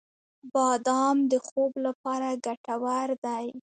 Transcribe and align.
•بادام 0.53 1.17
د 1.31 1.33
خوب 1.47 1.71
لپاره 1.85 2.27
ګټور 2.45 3.09
دی. 3.25 3.45